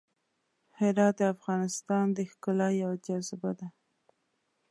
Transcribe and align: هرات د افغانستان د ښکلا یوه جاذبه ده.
هرات 0.79 1.15
د 1.19 1.21
افغانستان 1.35 2.05
د 2.13 2.17
ښکلا 2.31 2.69
یوه 2.81 2.95
جاذبه 3.05 3.51
ده. 3.59 3.67